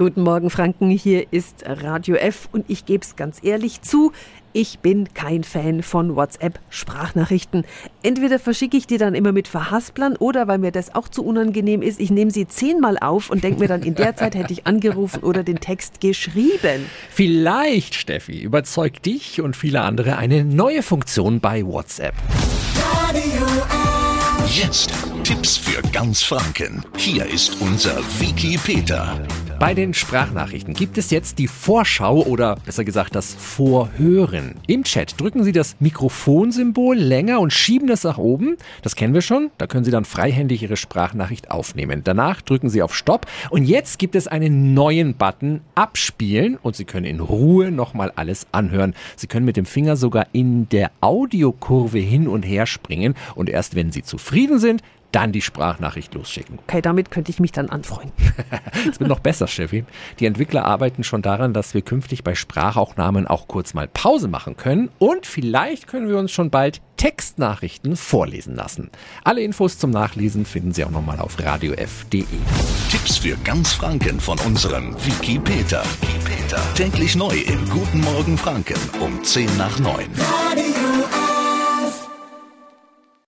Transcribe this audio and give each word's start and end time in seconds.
Guten 0.00 0.22
Morgen, 0.22 0.48
Franken. 0.48 0.88
Hier 0.88 1.30
ist 1.30 1.62
Radio 1.66 2.14
F 2.14 2.48
und 2.52 2.64
ich 2.68 2.86
gebe 2.86 3.04
es 3.04 3.16
ganz 3.16 3.40
ehrlich 3.42 3.82
zu. 3.82 4.12
Ich 4.54 4.78
bin 4.78 5.12
kein 5.12 5.44
Fan 5.44 5.82
von 5.82 6.16
WhatsApp-Sprachnachrichten. 6.16 7.66
Entweder 8.02 8.38
verschicke 8.38 8.78
ich 8.78 8.86
die 8.86 8.96
dann 8.96 9.14
immer 9.14 9.32
mit 9.32 9.46
Verhasplern 9.46 10.16
oder 10.16 10.48
weil 10.48 10.56
mir 10.56 10.72
das 10.72 10.94
auch 10.94 11.06
zu 11.06 11.22
unangenehm 11.22 11.82
ist, 11.82 12.00
ich 12.00 12.10
nehme 12.10 12.30
sie 12.30 12.48
zehnmal 12.48 12.96
auf 12.98 13.28
und 13.28 13.44
denke 13.44 13.60
mir 13.60 13.68
dann, 13.68 13.82
in 13.82 13.94
der 13.94 14.16
Zeit 14.16 14.34
hätte 14.34 14.54
ich 14.54 14.66
angerufen 14.66 15.22
oder 15.22 15.42
den 15.42 15.60
Text 15.60 16.00
geschrieben. 16.00 16.86
Vielleicht, 17.10 17.94
Steffi, 17.94 18.40
überzeugt 18.40 19.04
dich 19.04 19.42
und 19.42 19.54
viele 19.54 19.82
andere 19.82 20.16
eine 20.16 20.46
neue 20.46 20.82
Funktion 20.82 21.40
bei 21.40 21.62
WhatsApp. 21.62 22.14
Radio 23.06 23.44
F. 23.44 24.56
Jetzt 24.56 24.94
Tipps 25.24 25.58
für 25.58 25.82
ganz 25.92 26.22
Franken. 26.22 26.86
Hier 26.96 27.26
ist 27.26 27.60
unser 27.60 27.98
Wiki 28.18 28.58
Peter. 28.64 29.20
Bei 29.60 29.74
den 29.74 29.92
Sprachnachrichten 29.92 30.72
gibt 30.72 30.96
es 30.96 31.10
jetzt 31.10 31.38
die 31.38 31.46
Vorschau 31.46 32.22
oder 32.22 32.56
besser 32.64 32.82
gesagt 32.82 33.14
das 33.14 33.34
Vorhören. 33.34 34.54
Im 34.66 34.84
Chat 34.84 35.20
drücken 35.20 35.44
Sie 35.44 35.52
das 35.52 35.76
Mikrofonsymbol 35.80 36.96
länger 36.96 37.40
und 37.40 37.52
schieben 37.52 37.86
das 37.86 38.04
nach 38.04 38.16
oben. 38.16 38.56
Das 38.80 38.96
kennen 38.96 39.12
wir 39.12 39.20
schon. 39.20 39.50
Da 39.58 39.66
können 39.66 39.84
Sie 39.84 39.90
dann 39.90 40.06
freihändig 40.06 40.62
Ihre 40.62 40.78
Sprachnachricht 40.78 41.50
aufnehmen. 41.50 42.00
Danach 42.02 42.40
drücken 42.40 42.70
Sie 42.70 42.80
auf 42.80 42.96
Stopp 42.96 43.26
und 43.50 43.64
jetzt 43.64 43.98
gibt 43.98 44.14
es 44.14 44.28
einen 44.28 44.72
neuen 44.72 45.12
Button 45.12 45.60
Abspielen 45.74 46.56
und 46.56 46.74
Sie 46.74 46.86
können 46.86 47.04
in 47.04 47.20
Ruhe 47.20 47.70
nochmal 47.70 48.14
alles 48.16 48.46
anhören. 48.52 48.94
Sie 49.14 49.26
können 49.26 49.44
mit 49.44 49.58
dem 49.58 49.66
Finger 49.66 49.96
sogar 49.96 50.28
in 50.32 50.70
der 50.70 50.90
Audiokurve 51.02 51.98
hin 51.98 52.28
und 52.28 52.44
her 52.44 52.64
springen 52.64 53.14
und 53.34 53.50
erst 53.50 53.74
wenn 53.74 53.92
Sie 53.92 54.02
zufrieden 54.04 54.58
sind, 54.58 54.82
dann 55.12 55.32
die 55.32 55.42
Sprachnachricht 55.42 56.14
losschicken. 56.14 56.58
Okay, 56.66 56.80
damit 56.82 57.10
könnte 57.10 57.30
ich 57.30 57.40
mich 57.40 57.52
dann 57.52 57.68
anfreunden. 57.68 58.12
Es 58.90 58.98
wird 58.98 59.10
noch 59.10 59.20
besser, 59.20 59.46
Steffi. 59.46 59.84
Die 60.18 60.26
Entwickler 60.26 60.64
arbeiten 60.64 61.04
schon 61.04 61.22
daran, 61.22 61.52
dass 61.52 61.74
wir 61.74 61.82
künftig 61.82 62.24
bei 62.24 62.34
Sprachaufnahmen 62.34 63.26
auch 63.26 63.48
kurz 63.48 63.74
mal 63.74 63.88
Pause 63.88 64.28
machen 64.28 64.56
können 64.56 64.90
und 64.98 65.26
vielleicht 65.26 65.86
können 65.86 66.08
wir 66.08 66.18
uns 66.18 66.30
schon 66.30 66.50
bald 66.50 66.80
Textnachrichten 66.96 67.96
vorlesen 67.96 68.54
lassen. 68.54 68.90
Alle 69.24 69.40
Infos 69.40 69.78
zum 69.78 69.90
Nachlesen 69.90 70.44
finden 70.44 70.72
Sie 70.72 70.84
auch 70.84 70.90
nochmal 70.90 71.18
auf 71.18 71.38
radiof.de. 71.38 72.24
Tipps 72.90 73.16
für 73.18 73.36
ganz 73.38 73.72
Franken 73.72 74.20
von 74.20 74.38
unserem 74.40 74.94
Wiki 75.06 75.38
Peter. 75.38 75.82
Wiki 76.00 76.18
Peter. 76.24 76.62
Täglich 76.74 77.16
neu 77.16 77.34
im 77.34 77.68
Guten 77.70 78.00
Morgen 78.00 78.36
Franken 78.36 78.78
um 79.00 79.24
10 79.24 79.56
nach 79.56 79.78
9. 79.78 79.94
Radio. 80.50 81.19